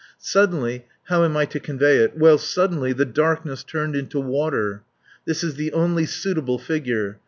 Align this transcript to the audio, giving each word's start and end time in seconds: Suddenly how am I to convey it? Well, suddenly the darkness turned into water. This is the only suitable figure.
Suddenly 0.17 0.87
how 1.09 1.23
am 1.23 1.37
I 1.37 1.45
to 1.45 1.59
convey 1.59 1.97
it? 1.97 2.17
Well, 2.17 2.39
suddenly 2.39 2.91
the 2.91 3.05
darkness 3.05 3.63
turned 3.63 3.95
into 3.95 4.19
water. 4.19 4.81
This 5.25 5.43
is 5.43 5.53
the 5.57 5.71
only 5.73 6.07
suitable 6.07 6.57
figure. 6.57 7.19